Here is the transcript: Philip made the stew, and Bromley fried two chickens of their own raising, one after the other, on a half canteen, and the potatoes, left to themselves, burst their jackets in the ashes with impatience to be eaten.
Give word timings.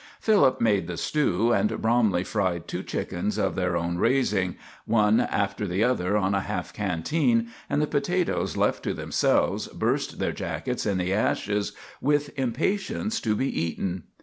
Philip 0.19 0.59
made 0.59 0.87
the 0.87 0.97
stew, 0.97 1.53
and 1.53 1.79
Bromley 1.79 2.23
fried 2.23 2.67
two 2.67 2.81
chickens 2.81 3.37
of 3.37 3.53
their 3.53 3.77
own 3.77 3.99
raising, 3.99 4.55
one 4.85 5.19
after 5.19 5.67
the 5.67 5.83
other, 5.83 6.17
on 6.17 6.33
a 6.33 6.39
half 6.41 6.73
canteen, 6.73 7.49
and 7.69 7.83
the 7.83 7.85
potatoes, 7.85 8.57
left 8.57 8.81
to 8.85 8.95
themselves, 8.95 9.67
burst 9.67 10.17
their 10.17 10.31
jackets 10.33 10.87
in 10.87 10.97
the 10.97 11.13
ashes 11.13 11.73
with 12.01 12.31
impatience 12.35 13.19
to 13.21 13.35
be 13.35 13.45
eaten. 13.61 14.05